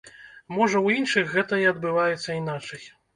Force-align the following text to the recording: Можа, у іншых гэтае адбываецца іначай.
Можа, 0.59 0.79
у 0.87 0.93
іншых 0.99 1.29
гэтае 1.35 1.59
адбываецца 1.73 2.29
іначай. 2.39 2.83